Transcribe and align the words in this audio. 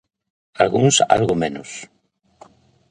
Algúns 0.65 0.95
algo 1.15 1.33
menos. 1.43 1.69